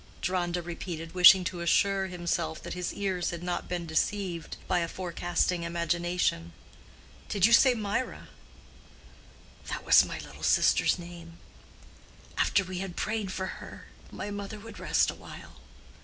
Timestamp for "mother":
14.31-14.59